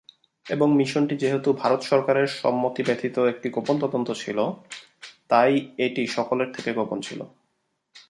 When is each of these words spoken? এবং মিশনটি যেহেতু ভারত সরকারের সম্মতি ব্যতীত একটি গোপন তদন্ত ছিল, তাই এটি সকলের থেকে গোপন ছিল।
এবং 0.45 0.67
মিশনটি 0.75 1.15
যেহেতু 1.17 1.49
ভারত 1.53 1.81
সরকারের 1.81 2.27
সম্মতি 2.41 2.81
ব্যতীত 2.83 3.15
একটি 3.31 3.47
গোপন 3.49 3.75
তদন্ত 3.79 4.09
ছিল, 4.11 4.37
তাই 5.29 5.51
এটি 5.77 6.01
সকলের 6.07 6.49
থেকে 6.53 6.69
গোপন 6.73 7.01
ছিল। 7.01 7.19